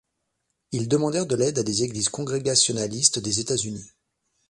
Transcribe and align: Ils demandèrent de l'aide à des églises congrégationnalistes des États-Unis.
Ils 0.71 0.87
demandèrent 0.87 1.27
de 1.27 1.35
l'aide 1.35 1.59
à 1.59 1.63
des 1.63 1.83
églises 1.83 2.09
congrégationnalistes 2.09 3.19
des 3.19 3.39
États-Unis. 3.39 3.91